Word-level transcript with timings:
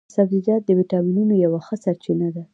سبزیجات 0.15 0.61
د 0.65 0.69
ویټامینو 0.79 1.33
یوه 1.45 1.59
ښه 1.65 1.75
سرچينه 1.83 2.27
ده 2.35 2.43